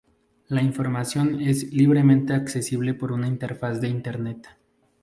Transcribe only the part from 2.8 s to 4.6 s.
por una interfaz de Internet.